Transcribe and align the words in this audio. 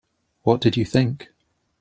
What 0.41 0.61
did 0.61 0.77
you 0.77 0.83
think? 0.83 1.31